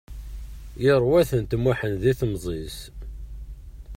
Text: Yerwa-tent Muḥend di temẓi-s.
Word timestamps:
Yerwa-tent 0.83 1.57
Muḥend 1.63 1.97
di 2.01 2.13
temẓi-s. 2.19 2.77